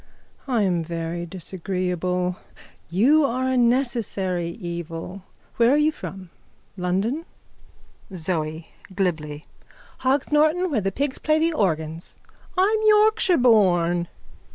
[0.51, 2.37] _I am very disagreeable.
[2.89, 5.21] You are a necessary evil.
[5.57, 6.31] Where are you from?
[6.75, 7.23] London?
[8.11, 9.45] ZOE: (Glibly.)
[9.99, 12.15] Hog's Norton where the pigs plays the organs.
[12.57, 14.07] I'm Yorkshire born.